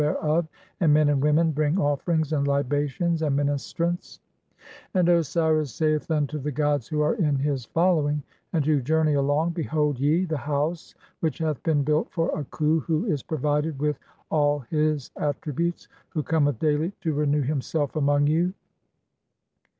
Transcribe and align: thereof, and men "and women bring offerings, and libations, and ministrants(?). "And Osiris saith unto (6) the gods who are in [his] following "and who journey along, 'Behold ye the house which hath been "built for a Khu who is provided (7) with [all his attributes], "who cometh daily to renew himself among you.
thereof, 0.01 0.47
and 0.79 0.91
men 0.91 1.09
"and 1.09 1.21
women 1.21 1.51
bring 1.51 1.77
offerings, 1.79 2.33
and 2.33 2.47
libations, 2.47 3.21
and 3.21 3.35
ministrants(?). 3.35 4.19
"And 4.95 5.07
Osiris 5.07 5.75
saith 5.75 6.09
unto 6.09 6.37
(6) 6.37 6.43
the 6.43 6.51
gods 6.51 6.87
who 6.87 7.01
are 7.01 7.13
in 7.13 7.35
[his] 7.35 7.65
following 7.65 8.23
"and 8.51 8.65
who 8.65 8.81
journey 8.81 9.13
along, 9.13 9.51
'Behold 9.51 9.99
ye 9.99 10.25
the 10.25 10.39
house 10.39 10.95
which 11.19 11.37
hath 11.37 11.61
been 11.61 11.83
"built 11.83 12.09
for 12.11 12.29
a 12.29 12.43
Khu 12.45 12.79
who 12.79 13.05
is 13.05 13.21
provided 13.21 13.75
(7) 13.75 13.89
with 13.89 13.99
[all 14.31 14.61
his 14.71 15.11
attributes], 15.17 15.87
"who 16.09 16.23
cometh 16.23 16.57
daily 16.57 16.93
to 17.01 17.13
renew 17.13 17.41
himself 17.43 17.95
among 17.95 18.25
you. 18.25 18.55